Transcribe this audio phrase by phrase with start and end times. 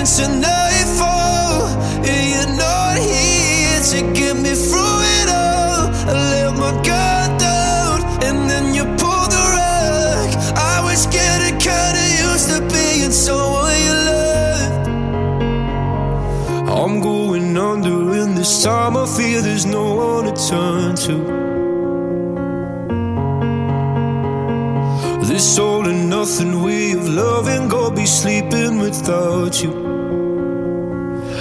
[0.08, 1.66] into nightfall,
[2.08, 5.90] and you're not here to get me through it all.
[6.08, 10.28] I let my guard down, and then you pulled the rug.
[10.56, 13.98] I was getting kinda used to being someone you.
[16.72, 21.16] I'm going under, and this time I feel there's no one to turn to.
[25.26, 29.97] This all and nothing way of loving, go be sleeping without you.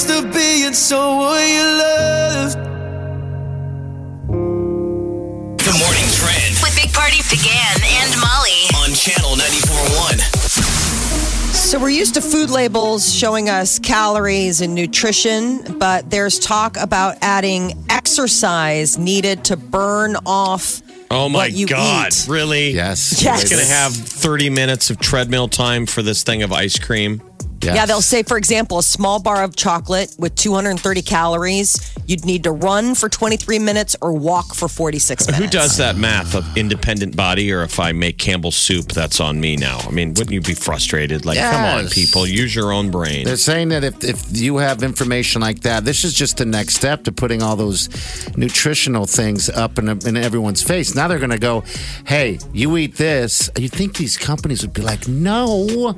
[0.00, 2.56] used to being someone you loved.
[5.58, 8.64] The morning trend With Big Party DeGan and Molly.
[8.82, 10.20] on Channel 94.1.
[11.54, 17.16] So we're used to food labels showing us calories and nutrition, but there's talk about
[17.20, 20.80] adding exercise needed to burn off
[21.10, 22.06] Oh my what you God!
[22.12, 22.26] eat.
[22.26, 22.70] Really?
[22.70, 23.22] Yes.
[23.22, 23.42] Yes.
[23.42, 27.20] It's going to have 30 minutes of treadmill time for this thing of ice cream.
[27.62, 27.76] Yes.
[27.76, 32.42] Yeah, they'll say, for example, a small bar of chocolate with 230 calories, you'd need
[32.42, 35.44] to run for 23 minutes or walk for 46 minutes.
[35.44, 39.40] Who does that math of independent body, or if I make Campbell's soup, that's on
[39.40, 39.78] me now?
[39.78, 41.24] I mean, wouldn't you be frustrated?
[41.24, 43.24] Like, come on, people, use your own brain.
[43.24, 46.74] They're saying that if, if you have information like that, this is just the next
[46.74, 47.88] step to putting all those
[48.36, 50.96] nutritional things up in, in everyone's face.
[50.96, 51.62] Now they're going to go,
[52.06, 53.50] hey, you eat this.
[53.56, 55.94] You think these companies would be like, no.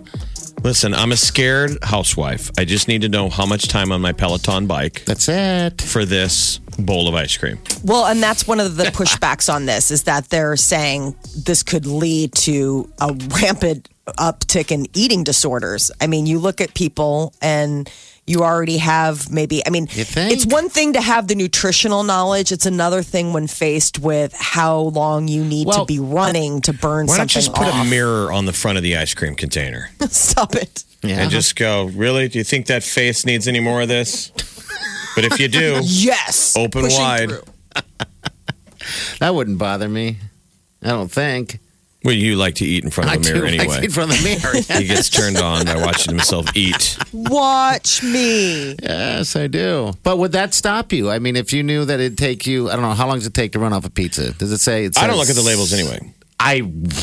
[0.63, 2.51] Listen, I'm a scared housewife.
[2.57, 5.83] I just need to know how much time on my Peloton bike That's it.
[5.83, 7.59] for this bowl of ice cream.
[7.85, 11.87] Well, and that's one of the pushbacks on this is that they're saying this could
[11.87, 13.89] lead to a rampant
[14.19, 15.91] uptick in eating disorders.
[16.01, 17.91] I mean, you look at people and
[18.27, 19.67] you already have maybe.
[19.67, 22.53] I mean, it's one thing to have the nutritional knowledge.
[22.53, 26.73] It's another thing when faced with how long you need Well, to be running to
[26.73, 27.85] burn Why don't something just put off.
[27.87, 30.85] a mirror on the front of the ice cream container Stop it.
[31.03, 31.21] Yeah.
[31.21, 32.29] and just go, really?
[32.29, 34.31] Do you think that face needs any more of this?
[35.15, 36.57] But if you do, Yes.
[36.57, 37.31] Open Pushing wide.
[39.21, 40.17] that wouldn't bother me.
[40.83, 41.61] I don't think.
[42.05, 43.85] well, you like to eat in front I of a mirror do like anyway.
[43.85, 44.25] in front of the
[44.69, 44.81] mirror.
[44.81, 46.99] he gets turned on by watching himself eat.
[47.13, 48.75] Watch me.
[48.83, 49.93] yes, I do.
[50.03, 51.11] But would that stop you?
[51.11, 53.27] I mean, if you knew that it'd take you, I don't know, how long does
[53.27, 54.33] it take to run off a pizza?
[54.33, 54.87] Does it say?
[54.87, 56.13] It I don't look at the labels anyway.
[56.41, 56.63] I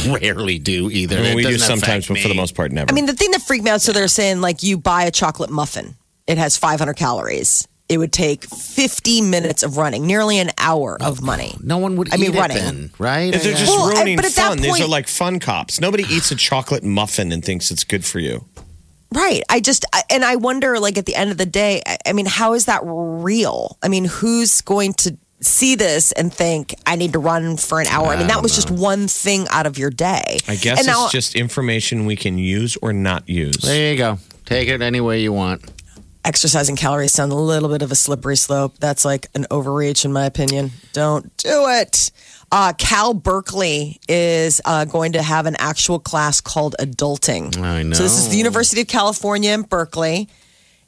[0.10, 1.16] rarely do either.
[1.18, 2.92] I mean, It we do sometimes, but for the most part, never.
[2.92, 5.12] I mean, the thing that freaked me out, so they're saying like you buy a
[5.12, 5.96] chocolate muffin,
[6.28, 7.66] it has 500 calories.
[7.90, 11.58] It would take 50 minutes of running, nearly an hour of oh, money.
[11.62, 12.58] No one would I mean, eat it running.
[12.58, 13.32] then, right?
[13.34, 14.58] they're just Well, I- ruining but at that fun.
[14.60, 15.82] These are like fun cops.
[15.82, 18.46] Nobody eats a chocolate muffin and thinks it's good for you.
[19.12, 19.42] Right.
[19.50, 22.14] I just, I- and I wonder, like, at the end of the day, I, I
[22.14, 23.78] mean, how is that real?
[23.82, 27.88] I mean, who's going to see this and think, I need to run for an
[27.88, 28.08] hour?
[28.10, 30.38] I mean, that was just one thing out of your day.
[30.48, 33.56] I guess and now, it's just information we can use or not use.
[33.58, 34.20] There you go.
[34.46, 35.72] Take it any way you want.
[36.26, 38.76] Exercising calories sound a little bit of a slippery slope.
[38.80, 40.72] That's like an overreach, in my opinion.
[40.94, 42.12] Don't do it.
[42.52, 47.58] Uh, Cal Berkeley is uh, going to have an actual class called adulting.
[47.58, 47.94] I know.
[47.94, 50.30] So this is the University of California in Berkeley.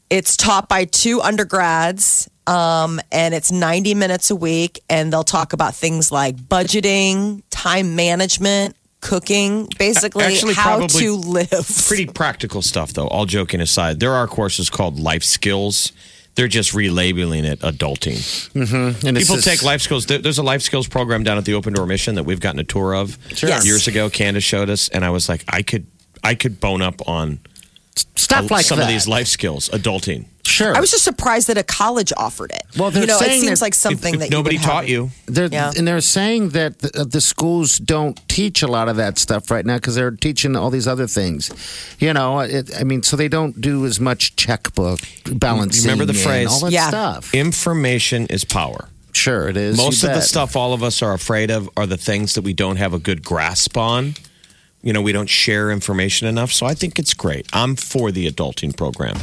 [0.09, 4.81] It's taught by two undergrads, um, and it's 90 minutes a week.
[4.89, 11.83] And they'll talk about things like budgeting, time management, cooking, basically Actually, how to live.
[11.87, 13.07] Pretty practical stuff, though.
[13.07, 15.91] All joking aside, there are courses called life skills.
[16.35, 18.15] They're just relabeling it adulting.
[18.53, 19.05] Mm-hmm.
[19.05, 20.05] And People just- take life skills.
[20.05, 22.63] There's a life skills program down at the Open Door Mission that we've gotten a
[22.63, 23.49] tour of Sure.
[23.49, 23.65] Yes.
[23.65, 24.09] years ago.
[24.09, 25.85] Candace showed us, and I was like, I could,
[26.23, 27.39] I could bone up on
[28.15, 28.83] stuff like some that.
[28.85, 30.25] of these life skills, adulting.
[30.51, 30.75] Sure.
[30.75, 32.63] I was just surprised that a college offered it.
[32.77, 34.71] Well, they're you know, it seems that like something if, that nobody you would have.
[34.73, 35.09] taught you.
[35.27, 35.71] They're, Yeah.
[35.77, 39.49] And they're saying that the, uh, the schools don't teach a lot of that stuff
[39.49, 41.49] right now because they're teaching all these other things.
[41.99, 44.99] You know, it, I mean, so they don't do as much checkbook
[45.33, 45.83] balancing.
[45.89, 46.49] Remember the phrase?
[46.51, 46.89] all that Yeah.
[46.89, 47.33] stuff.
[47.33, 48.89] Information is power.
[49.13, 49.77] Sure, it is.
[49.77, 52.43] Most You of the stuff all of us are afraid of are the things that
[52.43, 54.15] we don't have a good grasp on.
[54.83, 56.51] You know, we don't share information enough.
[56.51, 57.45] So I think it's great.
[57.53, 59.17] I'm for the adulting program.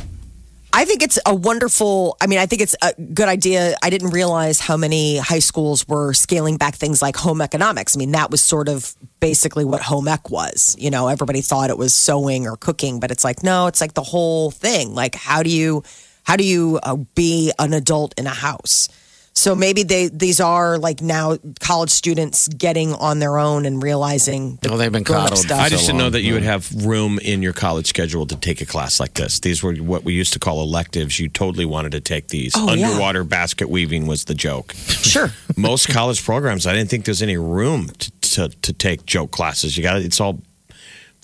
[0.72, 2.16] I think it's a wonderful.
[2.20, 3.76] I mean, I think it's a good idea.
[3.82, 7.96] I didn't realize how many high schools were scaling back things like home economics.
[7.96, 10.76] I mean, that was sort of basically what home ec was.
[10.78, 13.94] You know, everybody thought it was sewing or cooking, but it's like no, it's like
[13.94, 14.94] the whole thing.
[14.94, 15.82] Like, how do you
[16.24, 18.90] how do you uh, be an adult in a house?
[19.38, 24.58] So maybe they these are like now college students getting on their own and realizing.
[24.62, 25.46] the Well, they've been grown-up coddled.
[25.46, 25.60] stuff.
[25.60, 28.60] I just didn't know that you would have room in your college schedule to take
[28.60, 29.38] a class like this.
[29.38, 31.20] These were what we used to call electives.
[31.20, 32.52] You totally wanted to take these.
[32.56, 32.88] Oh, yeah.
[32.88, 34.74] Underwater basket weaving was the joke.
[34.74, 35.30] Sure.
[35.56, 39.76] Most college programs, I didn't think there's any room to, to, to take joke classes.
[39.76, 40.40] You got it's all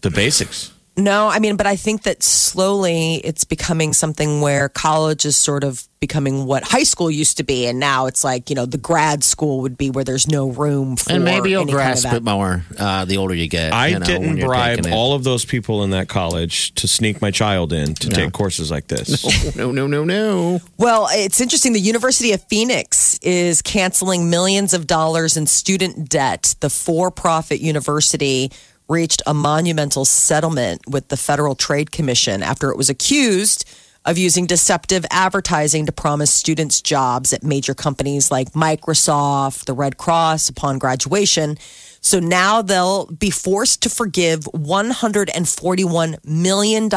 [0.02, 0.72] the basics.
[0.96, 5.64] No, I mean, but I think that slowly it's becoming something where college is sort
[5.64, 8.78] of becoming what high school used to be, and now it's like you know the
[8.78, 11.12] grad school would be where there's no room for.
[11.12, 13.72] And maybe you'll any kind of grasp it more uh, the older you get.
[13.72, 17.32] I you know, didn't bribe all of those people in that college to sneak my
[17.32, 19.56] child in to take courses like this.
[19.56, 20.60] No, No, no, no, no.
[20.76, 21.72] Well, it's interesting.
[21.72, 26.54] The University of Phoenix is canceling millions of dollars in student debt.
[26.60, 28.52] The for-profit university
[28.88, 33.68] reached a monumental settlement with the Federal Trade Commission after it was accused
[34.04, 39.96] of using deceptive advertising to promise students jobs at major companies like Microsoft, the Red
[39.96, 41.56] Cross upon graduation.
[42.00, 46.90] So now they'll be forced to forgive $141 million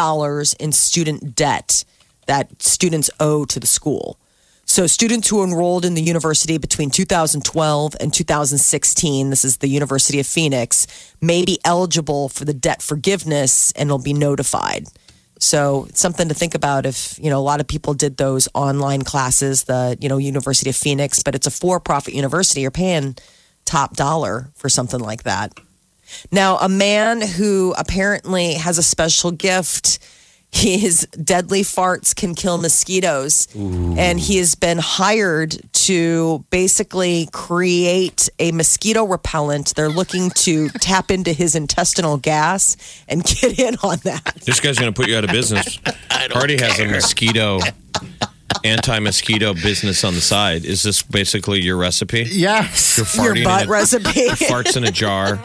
[0.60, 1.86] in student debt
[2.26, 4.20] that students owe to the school.
[4.70, 10.20] So, students who enrolled in the university between 2012 and 2016, this is the University
[10.20, 10.86] of Phoenix,
[11.22, 14.88] may be eligible for the debt forgiveness and will be notified.
[15.40, 18.50] So, it's something to think about if, you know, a lot of people did those
[18.54, 22.60] online classes, the, you know, University of Phoenix, but it's a for profit university.
[22.60, 23.16] You're paying
[23.64, 25.54] top dollar for something like that.
[26.30, 30.00] Now, a man who apparently has a special gift,
[30.58, 33.48] his deadly farts can kill mosquitoes.
[33.56, 39.76] And he has been hired to basically create a mosquito repellent.
[39.76, 42.76] They're looking to tap into his intestinal gas
[43.08, 44.36] and get in on that.
[44.46, 45.80] this guy's going to put you out of business.
[46.12, 47.60] Hardy has a mosquito,
[48.64, 50.66] anti mosquito business on the side.
[50.66, 52.28] Is this basically your recipe?
[52.30, 53.16] Yes.
[53.16, 54.04] You're Your butt in a, recipe.
[54.30, 55.40] farts in a jar.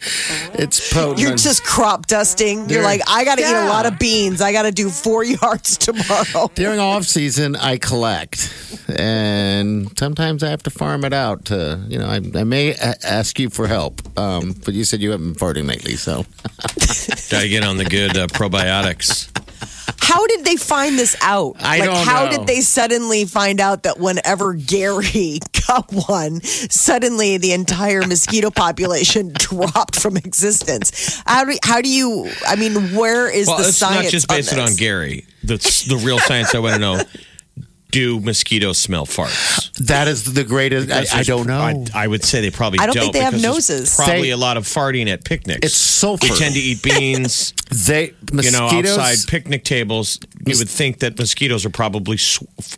[0.54, 1.20] It's potent.
[1.20, 2.68] You're just crop dusting.
[2.68, 4.40] You're like, I got to eat a lot of beans.
[4.40, 6.50] I got to do four yards tomorrow.
[6.54, 8.52] During off season, I collect,
[8.88, 11.46] and sometimes I have to farm it out.
[11.46, 15.00] To you know, I, I may a- ask you for help, um, but you said
[15.00, 16.24] you haven't been farting lately, so
[17.30, 19.28] Gotta get on the good uh, probiotics.
[20.00, 21.56] How did they find this out?
[21.60, 22.38] I like, don't how know.
[22.38, 25.38] did they suddenly find out that whenever Gary
[25.68, 31.22] got one, suddenly the entire mosquito population dropped from existence?
[31.26, 34.04] How do, how do you, I mean, where is Well, the let's science?
[34.04, 34.74] not just base on it on?
[34.76, 35.26] Gary.
[35.44, 37.02] That's the real science I want to know.
[37.90, 39.72] Do mosquitoes smell farts?
[39.86, 40.90] that is the greatest.
[40.90, 41.60] I, I don't know.
[41.60, 43.94] I, I would say they probably I don't think they have noses.
[43.96, 45.60] Probably Say- a lot of farting at picnics.
[45.62, 46.26] It's sulfur.
[46.30, 47.52] We tend to eat beans.
[47.86, 48.98] they you know, mosquitoes.
[48.98, 50.18] outside picnic tables.
[50.46, 52.18] You would think that mosquitoes are probably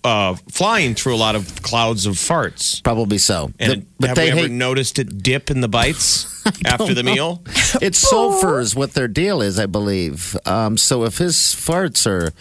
[0.04, 2.82] uh, flying through a lot of clouds of farts.
[2.82, 6.26] probably so, And The- but have they we ever noticed it dip in the bites
[6.66, 7.42] after the meal?
[7.80, 10.36] It's sulfur is what their deal is, I believe.
[10.44, 12.32] Um, so if his farts are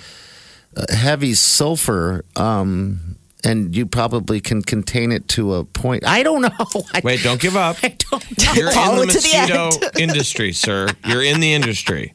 [0.89, 6.05] heavy sulfur, um, and you probably can contain it to a point.
[6.05, 6.49] I don't know.
[6.93, 7.77] I, Wait, don't give up.
[7.83, 8.23] I don't.
[8.55, 10.87] You're in the it to the industry, sir.
[11.05, 12.13] You're in the industry.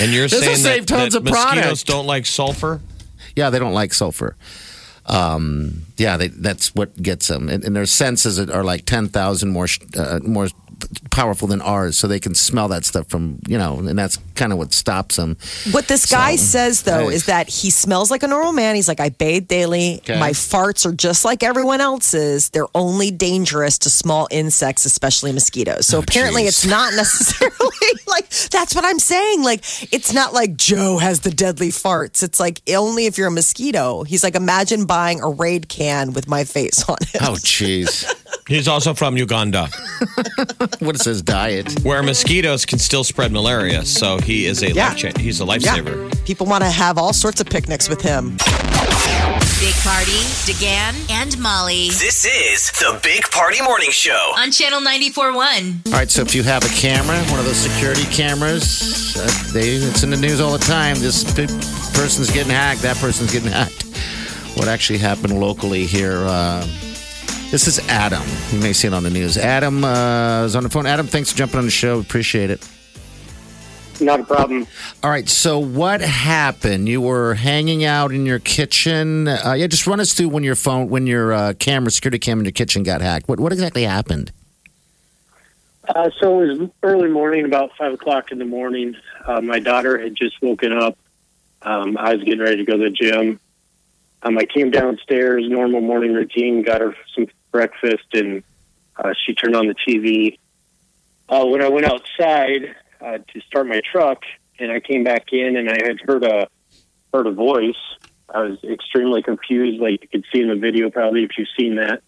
[0.00, 1.86] And you're This saying save that, tons that of mosquitoes product.
[1.86, 2.80] don't like sulfur?
[3.34, 4.36] Yeah, they don't like sulfur.
[5.06, 9.50] Um, yeah, they, that's what gets them, and, and their senses are like ten thousand
[9.50, 10.46] more uh, more
[11.10, 14.52] powerful than ours, so they can smell that stuff from you know, and that's kind
[14.52, 15.36] of what stops them.
[15.72, 17.14] What this guy So, says though hey.
[17.14, 18.74] is that he smells like a normal man.
[18.74, 19.98] He's like, I bathe daily.
[19.98, 20.18] Okay.
[20.18, 22.50] My farts are just like everyone else's.
[22.50, 25.86] They're only dangerous to small insects, especially mosquitoes.
[25.86, 26.64] So oh, apparently, geez.
[26.64, 29.42] it's not necessarily like that's what I'm saying.
[29.42, 29.60] Like,
[29.92, 32.22] it's not like Joe has the deadly farts.
[32.22, 34.02] It's like only if you're a mosquito.
[34.04, 37.20] He's like, imagine buying a raid can with my face on it.
[37.22, 38.04] Oh, jeez,
[38.50, 39.68] He's also from Uganda,
[40.80, 41.72] what is his diet?
[41.84, 43.84] where mosquitoes can still spread malaria.
[43.84, 44.88] So he is a Yeah.
[44.88, 46.24] life cha- he's a Yeah, lifesaver.
[46.26, 48.30] people want to have all sorts of picnics with him.
[49.60, 54.32] Big Party, DeGan, and Molly This is the Big Party Morning Show.
[54.36, 55.86] on Channel 94.1.
[55.86, 59.68] All right, so if you have a camera, one of those security cameras, uh, they
[59.74, 60.98] it's in the news all the time.
[60.98, 61.46] This pe-
[61.94, 62.82] person's getting hacked.
[62.82, 63.84] That person's getting hacked.
[64.56, 66.24] What actually happened locally here?
[66.26, 66.66] Uh,
[67.50, 68.22] this is Adam.
[68.52, 69.36] You may see it on the news.
[69.36, 70.86] Adam uh, is on the phone.
[70.86, 71.98] Adam, thanks for jumping on the show.
[71.98, 72.66] Appreciate it.
[74.00, 74.66] Not a problem.
[75.02, 76.88] All right, so what happened?
[76.88, 79.28] You were hanging out in your kitchen.
[79.28, 82.40] Uh, yeah, just run us through when your phone, when your uh, camera, security camera
[82.40, 83.28] in your kitchen got hacked.
[83.28, 84.32] What what exactly happened?
[85.86, 88.96] Uh, so it was early morning, about five o'clock in the morning.
[89.26, 90.96] Uh, my daughter had just woken up.
[91.62, 93.40] Um, I was getting ready to go to the gym.
[94.22, 98.42] Um, I came downstairs, normal morning routine, got her some breakfast, and
[98.96, 100.38] uh, she turned on the TV.
[101.28, 104.22] Uh, when I went outside uh, to start my truck,
[104.58, 106.48] and I came back in, and I had heard a
[107.12, 107.80] heard a voice.
[108.32, 111.76] I was extremely confused, like you could see in the video, probably if you've seen
[111.76, 112.02] that.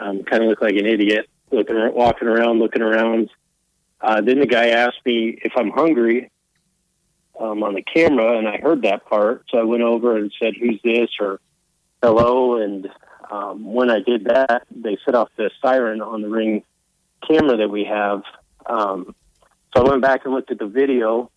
[0.00, 3.30] Um, kind of looked like an idiot, looking, walking around, looking around.
[4.00, 6.30] Uh, then the guy asked me if I'm hungry
[7.38, 9.44] um, on the camera, and I heard that part.
[9.50, 11.40] So I went over and said, "Who's this?" or
[12.02, 12.90] "Hello." And
[13.32, 16.64] um, when I did that, they set off the siren on the ring
[17.26, 18.22] camera that we have.
[18.66, 19.14] Um,
[19.74, 21.30] so I went back and looked at the video,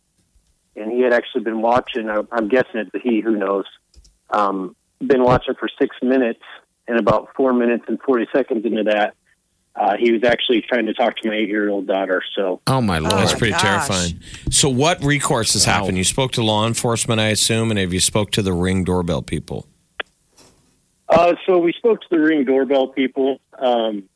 [0.75, 2.09] and he had actually been watching.
[2.09, 3.21] I, I'm guessing it's a he.
[3.21, 3.63] Who knows?
[4.29, 6.41] Um, been watching for six minutes,
[6.87, 9.13] and about four minutes and forty seconds into that,
[9.73, 12.21] uh, he was actually trying to talk to my eight-year-old daughter.
[12.35, 13.13] So Oh my lord!
[13.13, 13.61] That's my pretty gosh.
[13.61, 14.19] terrifying.
[14.49, 15.97] So, what recourse has happened?
[15.97, 19.21] You spoke to law enforcement, I assume, and have you spoke to the ring doorbell
[19.21, 19.67] people?
[21.07, 23.39] Uh, so we spoke to the ring doorbell people.
[23.57, 24.09] Um,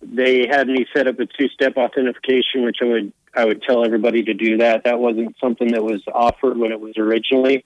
[0.00, 4.22] they had me set up a two-step authentication, which I would I would tell everybody
[4.24, 4.84] to do that.
[4.84, 7.64] That wasn't something that was offered when it was originally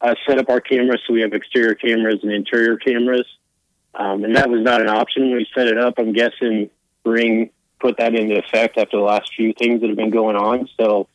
[0.00, 1.02] uh, set up our cameras.
[1.06, 3.26] So we have exterior cameras and interior cameras,
[3.94, 5.94] um, and that was not an option when we set it up.
[5.98, 6.70] I'm guessing
[7.04, 7.50] Ring
[7.80, 10.68] put that into effect after the last few things that have been going on.
[10.78, 11.06] So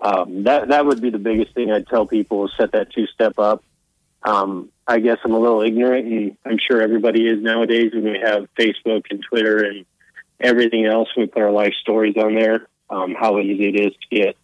[0.00, 3.38] um, that that would be the biggest thing I'd tell people is set that two-step
[3.38, 3.62] up.
[4.28, 8.18] Um, I guess I'm a little ignorant, and I'm sure everybody is nowadays when we
[8.22, 9.86] have Facebook and Twitter and
[10.38, 11.08] everything else.
[11.16, 12.68] We put our life stories on there.
[12.90, 14.36] Um, how easy it is to get,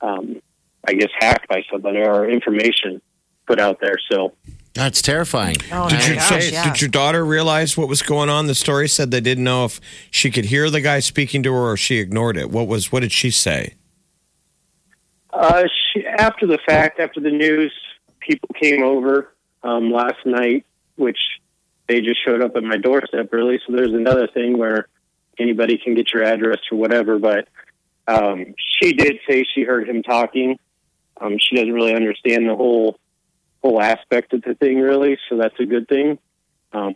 [0.00, 0.40] um,
[0.86, 3.02] I guess, hacked by somebody or information
[3.48, 3.96] put out there.
[4.10, 4.32] So
[4.74, 5.56] That's terrifying.
[5.72, 6.64] Oh, Did, my you, gosh, so, yeah.
[6.64, 8.46] did your daughter realize what was going on?
[8.46, 9.80] The story said they didn't know if
[10.10, 12.50] she could hear the guy speaking to her or she ignored it.
[12.50, 13.74] What was what did she say?
[15.32, 17.72] Uh, she, after the fact, after the news,
[18.26, 20.66] people came over um, last night,
[20.96, 21.18] which
[21.86, 23.60] they just showed up at my doorstep, really.
[23.66, 24.88] So there's another thing where
[25.38, 27.18] anybody can get your address or whatever.
[27.18, 27.48] But
[28.08, 30.58] Um, she did say she heard him talking.
[31.20, 32.98] Um, she doesn't really understand the whole
[33.62, 35.18] whole aspect of the thing, really.
[35.28, 36.18] So that's a good thing.
[36.72, 36.94] Um,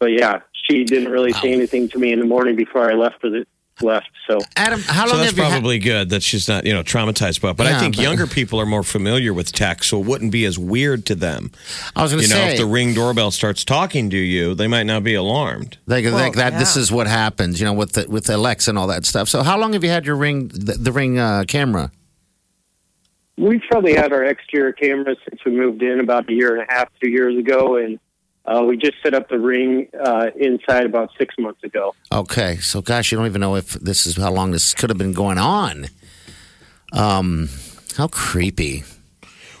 [0.00, 3.20] but yeah, she didn't really say anything to me in the morning before I left
[3.20, 3.46] for the
[3.80, 4.10] left.
[4.28, 5.50] So Adam, how So that's have you had?
[5.50, 7.56] probably good that she's not, you know, traumatized by it.
[7.56, 10.44] But I think but- younger people are more familiar with tech, so it wouldn't be
[10.44, 11.50] as weird to them.
[11.96, 14.54] I was going to say, You know, if the ring doorbell starts talking to you,
[14.54, 15.78] they might not be alarmed.
[15.86, 16.58] like, like that.
[16.58, 19.28] This is what happens, you know, with the, with Alexa and all that stuff.
[19.28, 21.90] So, how long have you had your ring, the, the ring uh, camera?
[23.38, 26.72] we've probably had our exterior cameras since we moved in about a year and a
[26.72, 27.98] half, two years ago, and
[28.46, 31.94] uh, we just set up the ring uh, inside about six months ago.
[32.10, 34.98] Okay, so gosh, you don't even know if this is how long this could have
[34.98, 35.86] been going on.
[36.92, 37.48] Um,
[37.96, 38.84] how creepy.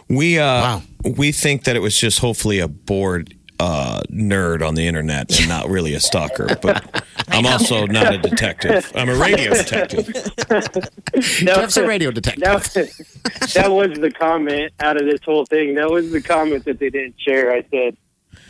[0.08, 0.82] We uh Wow.
[1.16, 5.48] we think that it was just hopefully a bored uh, nerd on the internet and
[5.48, 6.48] not really a stalker.
[6.60, 8.90] But I'm also not a detective.
[8.94, 10.06] I'm a radio detective.
[11.20, 12.42] Jeff's a radio detective.
[12.42, 15.76] That, that was the comment out of this whole thing.
[15.76, 17.52] That was the comment that they didn't share.
[17.52, 17.96] I said,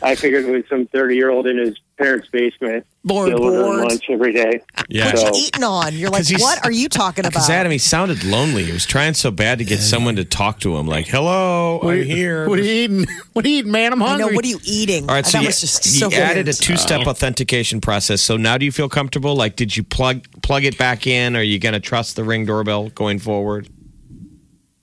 [0.01, 3.87] I figured it was some 30 year old in his parents' basement Bored, delivering bored.
[3.89, 4.61] lunch every day.
[4.89, 5.05] Yeah.
[5.07, 5.93] What So- you eating on?
[5.95, 7.31] You're like, 'Cause he's- what are you talking about?
[7.31, 8.63] Because Adam, he sounded lonely.
[8.65, 10.87] He was trying so bad to get someone to talk to him.
[10.87, 13.05] Like, "Hello, I'm here." What are you eating?
[13.33, 13.93] What are you eating, man?
[13.93, 14.25] I'm I hungry.
[14.27, 14.33] know.
[14.35, 15.07] What are you eating?
[15.09, 18.21] All right, so that you, was just he so added a two-step authentication process.
[18.21, 19.35] So now, do you feel comfortable?
[19.35, 21.35] Like, did you plug plug it back in?
[21.35, 23.69] Are you going to trust the Ring doorbell going forward?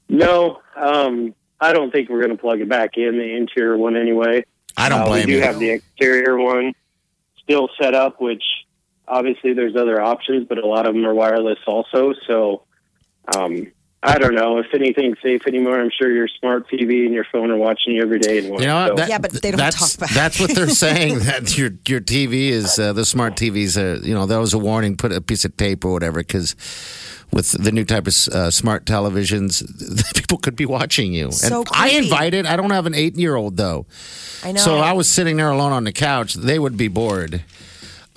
[0.08, 3.96] No, um, I don't think we're going to plug it back in, the interior one
[3.96, 4.44] anyway.
[4.80, 5.42] I don't Uh, blame we do you.
[5.42, 6.72] have the exterior one
[7.42, 8.42] still set up, which
[9.06, 12.14] obviously there's other options, but a lot of them are wireless also.
[12.26, 12.62] So
[13.36, 13.70] um,
[14.02, 15.78] I don't know if anything's safe anymore.
[15.78, 18.38] I'm sure your smart TV and your phone are watching you every day.
[18.38, 18.88] And You know what?
[18.88, 20.14] so, That- Yeah, but they don't that's, talk back.
[20.14, 21.18] That's what they're saying.
[21.18, 23.76] That your your TV is uh, the smart TVs.
[23.76, 24.96] Uh, you know, that was a warning.
[24.96, 26.56] Put a piece of tape or whatever because
[27.30, 29.62] with the new type of uh, smart televisions,
[30.16, 31.30] people could be watching you.
[31.32, 32.46] So and I invited.
[32.46, 33.84] I don't have an eight year old though,
[34.42, 34.60] I know.
[34.60, 36.32] so I was sitting there alone on the couch.
[36.34, 37.42] They would be bored.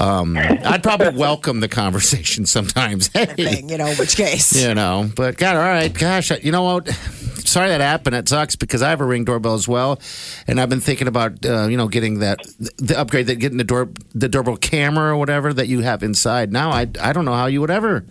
[0.03, 3.07] Um, I'd probably welcome the conversation sometimes.
[3.13, 4.53] Hey, thing, you know, which case?
[4.67, 6.87] you know, but God, all right, gosh, you know what?
[6.89, 8.15] Sorry that happened.
[8.15, 9.99] It sucks because I have a ring doorbell as well,
[10.47, 12.39] and I've been thinking about uh, you know getting that
[12.77, 16.51] the upgrade that getting the door the doorbell camera or whatever that you have inside.
[16.51, 18.05] Now I I don't know how you would ever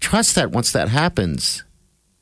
[0.00, 1.62] trust that once that happens.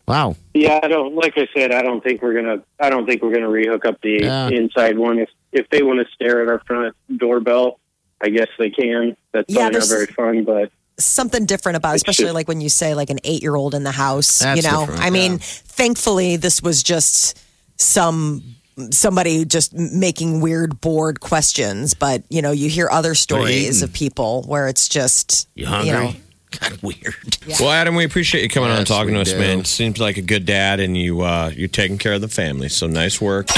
[0.07, 0.37] Wow.
[0.53, 1.15] yeah, I don't.
[1.15, 2.63] Like I said, I don't think we're gonna.
[2.79, 4.49] I don't think we're gonna rehook up the Yeah.
[4.49, 5.19] inside one.
[5.19, 7.81] If if they want to stare at our front doorbell,
[8.21, 9.17] I guess they can.
[9.33, 12.61] That's Yeah, probably not very fun, but something different about, it, especially just- like when
[12.61, 14.39] you say like an eight year old in the house.
[14.41, 15.39] That's you know, different, I mean, yeah.
[15.41, 17.39] thankfully this was just
[17.77, 18.43] some
[18.91, 24.43] somebody just making weird bored questions but you know you hear other stories of people
[24.49, 25.91] where it's just You hungry?
[25.93, 26.13] know
[26.61, 27.37] of weird.
[27.61, 29.39] Well, Adam, we appreciate you coming on and talking to us, do.
[29.39, 29.65] man.
[29.65, 32.69] Seems like a good dad, and you uh, you're taking care of the family.
[32.69, 33.49] So nice work.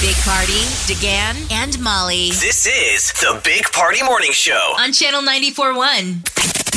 [0.00, 4.74] Big Party, DeGan, and Molly This is the Big Party Morning Show.
[4.78, 6.22] on Channel 94.1.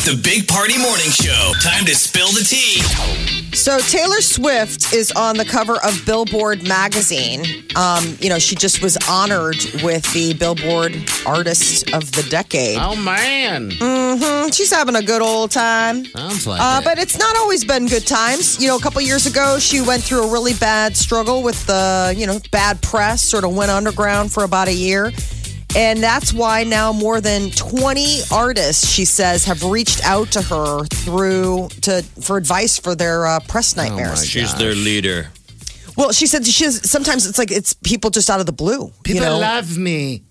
[0.05, 1.51] The Big Party Morning Show.
[1.62, 3.38] Time to spill the tea.
[3.59, 7.43] So Taylor Swift is on the cover of Billboard magazine.
[7.75, 10.95] Um, you know, she just was honored with the Billboard
[11.25, 12.77] Artist of the Decade.
[12.81, 13.69] Oh man,
[14.51, 16.05] She's having a good old time.
[16.05, 16.85] sounds like Uh, it.
[16.85, 18.59] but it's not always been good times.
[18.59, 22.13] You know, a couple years ago, she went through a really bad struggle with the,
[22.17, 25.11] you know, bad press, sort of went underground for about a year.
[25.75, 30.86] And that's why now more than 20 artists, she says, have reached out to her
[30.86, 34.25] through to for advice for their uh, press nightmares.
[34.25, 35.27] She's their leader.
[35.95, 38.91] well, she said she's sometimes it's like it's people just out of the blue.
[39.03, 39.39] people you know?
[39.39, 40.23] love me.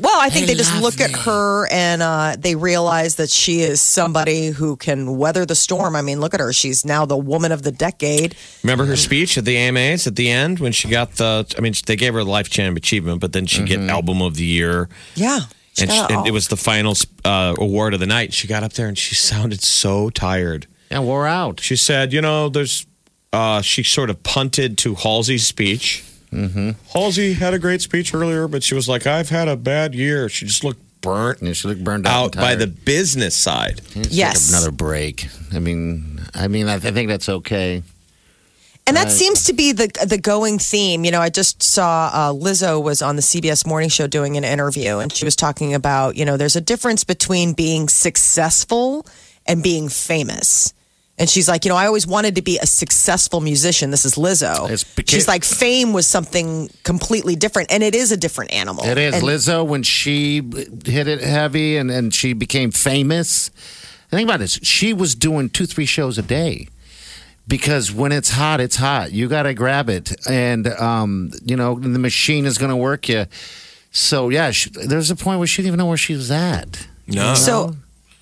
[0.00, 3.30] Well, I think They they just love look at her and uh, they realize that
[3.30, 5.96] she is somebody who can weather the storm.
[5.96, 6.52] I mean, look at her.
[6.52, 8.36] She's now the woman of the decade.
[8.62, 11.52] Remember her speech at the AMAs at the end when she got the?
[11.56, 14.44] I mean, they gave her a lifetime achievement, but then she get album of the
[14.44, 15.40] year, Yeah.
[15.78, 18.32] And, she, and it was the final uh, award of the night.
[18.32, 20.66] She got up there and she sounded so tired.
[20.90, 21.60] Yeah, wore out.
[21.60, 22.86] She said, "You know, there's."
[23.32, 26.02] Uh, she sort of punted to Halsey's speech.
[26.32, 26.70] Mm-hmm.
[26.92, 30.28] Halsey had a great speech earlier, but she was like, "I've had a bad year."
[30.28, 33.80] She just looked burnt And she looked burned out, out by the business side.
[33.94, 34.48] Let's take Yes.
[34.48, 35.28] another break.
[35.52, 37.82] I mean, I mean, I, I think that's okay.
[38.88, 39.12] And that Right.
[39.12, 41.04] seems to be the the going theme.
[41.04, 44.44] You know, I just saw uh, Lizzo was on the CBS Morning Show doing an
[44.44, 49.06] interview, and she was talking about you know there's a difference between being successful
[49.46, 50.72] and being famous.
[51.18, 53.90] And she's like, you know, I always wanted to be a successful musician.
[53.90, 54.68] This is Lizzo.
[54.70, 58.84] It's beca- she's like, fame was something completely different, and it is a different animal.
[58.84, 60.42] It is And- Lizzo when she
[60.84, 63.50] hit it heavy and, and she became famous.
[64.10, 64.58] think about this.
[64.62, 66.68] She was doing two, three shows a day.
[67.48, 69.12] Because when it's hot, it's hot.
[69.12, 73.08] You got to grab it, and um, you know the machine is going to work
[73.08, 73.26] you.
[73.92, 76.88] So yeah, she, there's a point where she didn't even know where she was at.
[77.06, 77.34] No.
[77.36, 77.76] So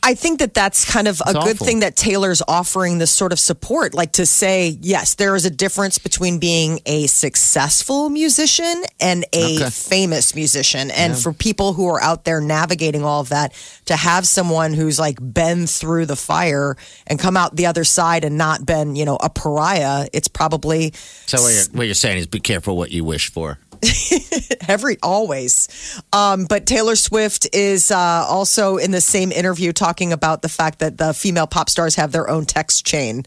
[0.04, 3.32] I think that that's kind of a It's good thing that Taylor's offering this sort
[3.32, 8.84] of support, like to say, yes, there is a difference between being a successful musician
[9.00, 9.70] and a Okay.
[9.70, 10.90] famous musician.
[10.90, 13.52] And for people who are out there navigating all of that,
[13.86, 18.24] to have someone who's like been through the fire and come out the other side
[18.24, 20.92] and not been, you know, a pariah, it's probably
[21.26, 23.58] So what you're, what you're saying is be careful what you wish for.
[24.68, 26.02] every always.
[26.12, 30.78] Um, but taylor swift is uh, also in the same interview talking about the fact
[30.80, 33.24] that the female pop stars have their own text chain.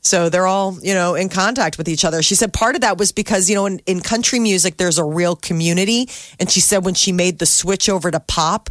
[0.00, 2.22] So they're all you know in contact with each other.
[2.22, 5.04] She said part of that was because you know in, in country music there's a
[5.04, 6.08] real community.
[6.38, 8.70] And she said when she made the switch over to pop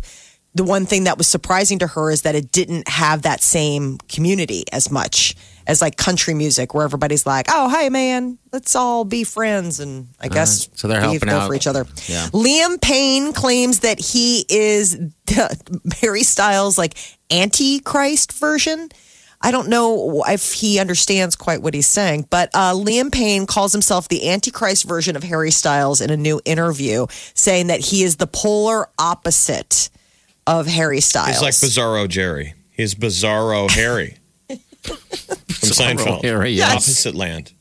[0.55, 3.97] the one thing that was surprising to her is that it didn't have that same
[4.07, 5.35] community as much
[5.67, 10.07] as like country music where everybody's like oh hey man let's all be friends and
[10.19, 11.47] i guess So they're be helping out.
[11.47, 12.27] for each other Yeah.
[12.33, 16.95] liam payne claims that he is the harry styles like
[17.31, 18.89] antichrist version
[19.41, 23.73] I don't know if he understands quite what he's saying, but uh, Liam Payne calls
[23.73, 28.15] himself the Antichrist version of Harry Styles in a new interview, saying that he is
[28.15, 29.91] the polar opposite
[30.47, 31.27] of Harry Styles.
[31.27, 32.55] He's like Bizarro Jerry.
[32.71, 34.17] He's Bizarro Harry from
[35.73, 36.23] Seinfeld.
[36.23, 36.73] Harry, yes.
[36.73, 37.53] Opposite land.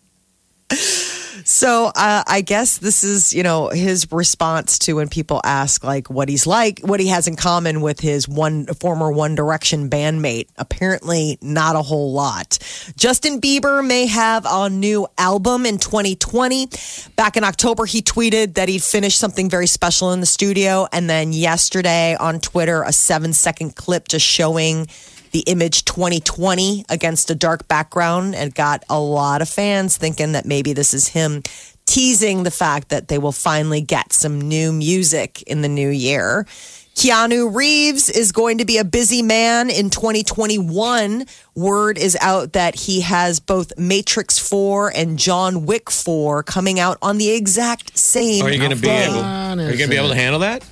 [1.47, 6.09] So uh, I guess this is, you know, his response to when people ask like
[6.09, 10.49] what he's like, what he has in common with his one former One Direction bandmate.
[10.57, 12.59] Apparently, not a whole lot.
[12.97, 16.69] Justin Bieber may have a new album in 2020.
[17.15, 21.11] Back in October, he tweeted that he'd finished something very special in the studio, and
[21.11, 24.87] then yesterday on Twitter, a seven-second clip just showing
[25.35, 30.47] the image 2020 against a dark background and got a lot of fans thinking that
[30.47, 31.43] maybe this is him
[31.87, 36.47] teasing the fact that they will finally get some new music in the new year.
[36.95, 41.27] Keanu Reeves is going to be a busy man in 2021.
[41.57, 46.97] Word is out that he has both Matrix 4 and John Wick 4 coming out
[47.03, 49.19] on the exact same Are you going to be able?
[49.19, 50.65] Are you going to be able to handle that?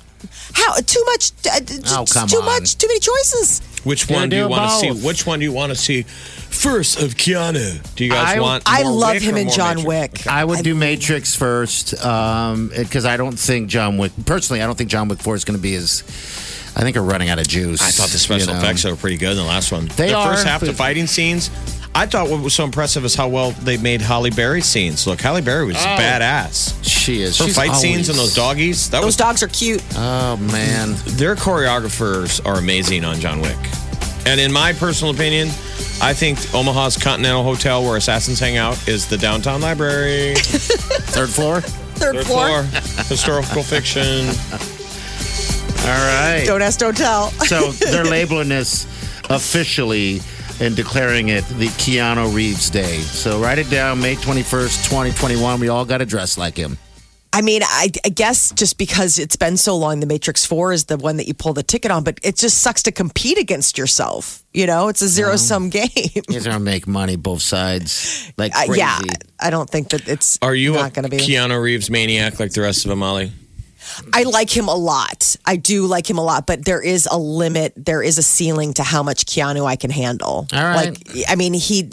[0.53, 1.59] How too much uh,
[1.99, 2.45] Oh, come too on.
[2.45, 3.61] much too many choices.
[3.83, 5.05] Which one do you want to see?
[5.05, 7.95] Which one do you want to see first of Keanu?
[7.95, 8.63] Do you guys I- want?
[8.65, 9.85] I more love Wick him or in John Matrix?
[10.25, 10.27] Wick.
[10.27, 14.11] I would do Matrix first because I don't think John Wick.
[14.25, 16.03] Personally, I don't think John Wick Four is going to be as.
[16.75, 17.81] I think we're running out of juice.
[17.83, 18.59] I thought the special you know.
[18.59, 19.85] effects were pretty good in the last one.
[19.95, 21.51] They the first half, the fighting scenes.
[21.95, 25.05] I thought what was so impressive is how well they made Halle Berry scenes.
[25.05, 25.79] Look, Halle Berry was oh.
[25.79, 26.75] badass.
[26.83, 27.37] She is.
[27.37, 28.89] Her She's fight scenes and those doggies.
[28.89, 29.83] That Those was dogs are cute.
[29.95, 33.57] Oh man, their choreographers are amazing on John Wick.
[34.25, 35.49] And in my personal opinion,
[36.01, 40.33] I think Omaha's Continental Hotel, where assassins hang out, is the downtown library.
[40.37, 41.61] third floor.
[41.61, 42.63] Third, Third floor.
[42.63, 44.27] floor, historical fiction.
[45.83, 46.43] All right.
[46.45, 47.29] Don't ask, don't tell.
[47.31, 48.85] So they're labeling this
[49.29, 50.21] officially
[50.59, 52.99] and declaring it the Keanu Reeves Day.
[52.99, 55.59] So write it down, May 21st, 2021.
[55.59, 56.77] We all got to dress like him.
[57.35, 60.85] I mean, I, I guess just because it's been so long, the Matrix 4 is
[60.85, 63.75] the one that you pull the ticket on, but it just sucks to compete against
[63.75, 64.43] yourself.
[64.53, 65.89] You know, it's a zero sum game.
[65.93, 68.31] He's going to make money both sides.
[68.37, 68.99] Like Uh, yeah,
[69.39, 71.17] I don't think that it's Are you not a going to be.
[71.17, 73.31] Keanu Reeves maniac like the rest of them, Molly?
[74.13, 75.35] I like him a lot.
[75.45, 77.73] I do like him a lot, but there is a limit.
[77.75, 80.47] There is a ceiling to how much Keanu I can handle.
[80.53, 80.89] All right.
[81.07, 81.89] Like, I mean, he,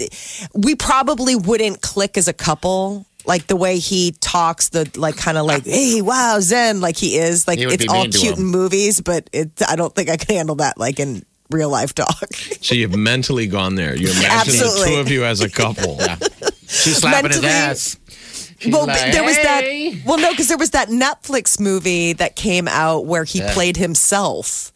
[0.55, 3.07] we probably wouldn't click as a couple.
[3.27, 7.17] Like the way he talks, the like kind of like, hey, wow, Zen, like he
[7.19, 7.47] is.
[7.47, 8.45] Like He would it's be all mean to cute him.
[8.47, 11.95] in movies, but it, I don't think I can handle that like in real life
[11.95, 12.33] talk.
[12.63, 13.95] So you've mentally gone there.
[13.95, 14.23] You imagine
[14.55, 14.95] the Absolutely.
[14.95, 15.99] two of you as a couple.
[16.67, 17.97] She's slapping his Mentally- ass.
[18.61, 20.07] She's well, like, there was "Hey." that.
[20.07, 23.53] Well, no, because there was that Netflix movie that came out where he Yeah.
[23.55, 24.73] played himself.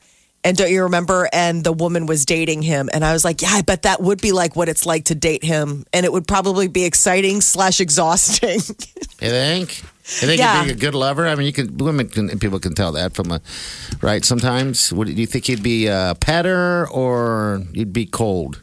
[0.46, 1.26] And don't you remember?
[1.32, 4.20] And the woman was dating him, and I was like, "Yeah, I bet that would
[4.20, 7.80] be like what it's like to date him, and it would probably be exciting slash
[7.80, 8.60] exhausting."
[9.22, 9.78] You think?
[9.78, 10.60] You think Yeah.
[10.60, 11.26] he'd be a good lover?
[11.26, 13.40] I mean, you can women can people can tell that from a
[14.02, 14.22] right.
[14.22, 18.60] Sometimes, would do you think he'd be a petter or he'd be cold?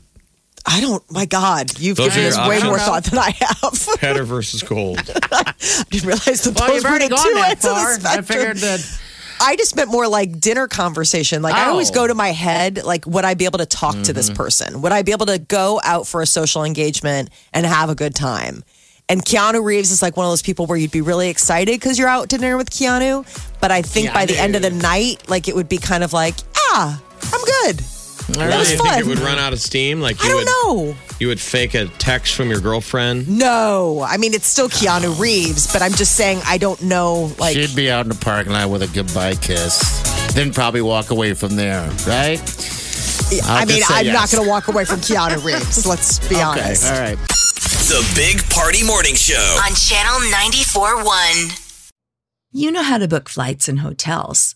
[0.65, 1.03] I don't.
[1.11, 3.87] My God, you've Those given are this your way more thought than I have.
[3.99, 4.99] Petter versus cold.
[5.31, 5.53] I
[5.89, 8.23] didn't realize that those were the two ends of the I spectrum.
[8.25, 9.01] figured that.
[9.43, 11.41] I just meant more like dinner conversation.
[11.41, 11.95] Like I always Oh.
[11.95, 14.81] go to my head, like would I be able to talk to this person?
[14.83, 18.13] Would I be able to go out for a social engagement and have a good
[18.13, 18.63] time?
[19.09, 21.97] And Keanu Reeves is like one of those people where you'd be really excited because
[21.97, 23.25] you're out to dinner with Keanu.
[23.59, 26.13] But I think by the end of the night, like it would be kind of
[26.13, 27.01] like, ah,
[27.33, 27.81] I'm good.
[28.29, 28.87] All That was Do you fun.
[28.89, 29.99] think it would run out of steam?
[30.01, 30.95] Like you I don't would, know.
[31.19, 33.27] You would fake a text from your girlfriend.
[33.27, 37.31] No, I mean it's still Keanu Reeves, but I'm just saying I don't know.
[37.39, 39.79] Like, She'd be out in the parking lot with a goodbye kiss.
[40.33, 42.39] Then probably walk away from there, right?
[43.43, 44.33] I I'll mean, just say I'm not yes.
[44.35, 45.85] going to walk away from Keanu Reeves.
[45.85, 46.85] Let's be Okay, honest.
[46.91, 47.17] all right.
[47.17, 49.35] The Big Party Morning Show.
[49.65, 51.89] On Channel 94.1.
[52.51, 54.55] You know how to book flights and hotels.